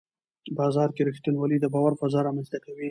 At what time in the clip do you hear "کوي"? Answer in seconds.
2.65-2.79